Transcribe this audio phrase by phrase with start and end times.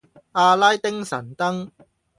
[0.31, 1.69] 阿拉丁神燈